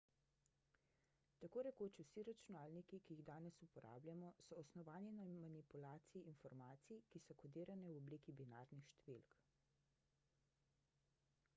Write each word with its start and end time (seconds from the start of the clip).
tako 1.41 1.63
rekoč 1.67 1.97
vsi 2.03 2.23
računalniki 2.29 2.99
ki 3.09 3.17
jih 3.17 3.21
danes 3.27 3.59
uporabljamo 3.67 4.31
so 4.47 4.57
osnovani 4.63 5.11
na 5.19 5.27
manipulaciji 5.35 6.25
informacij 6.33 7.01
ki 7.13 7.23
so 7.27 7.39
kodirane 7.45 7.93
v 7.93 7.99
obliki 8.01 8.37
binarnih 8.41 8.89
številk 8.97 9.39